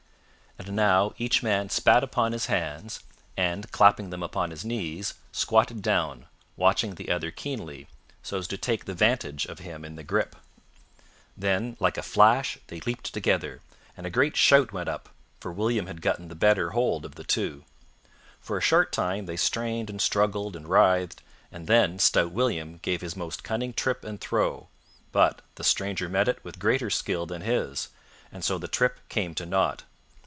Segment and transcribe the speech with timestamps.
[0.59, 2.99] And now each man spat upon his hands
[3.35, 7.87] and, clapping them upon his knees, squatted down, watching the other keenly,
[8.21, 10.35] so as to take the vantage of him in the grip.
[11.35, 13.61] Then like a flash they leaped together,
[13.97, 15.09] and a great shout went up,
[15.39, 17.63] for William had gotten the better hold of the two.
[18.39, 23.01] For a short time they strained and struggled and writhed, and then stout William gave
[23.01, 24.67] his most cunning trip and throw,
[25.11, 27.87] but the stranger met it with greater skill than his,
[28.31, 29.85] and so the trip came to nought.